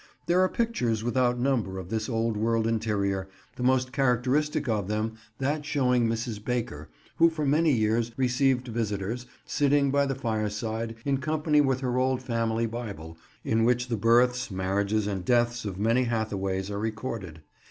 [0.25, 5.13] There are pictures without number of this old world interior, the most characteristic of them
[5.37, 6.43] that showing Mrs.
[6.43, 11.99] Baker, who for many years received visitors, sitting by the fireside, in company with her
[11.99, 17.41] old family Bible, in which the births, marriages and deaths of many Hathaways are recorded.